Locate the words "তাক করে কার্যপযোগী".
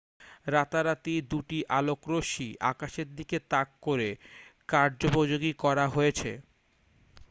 3.51-5.51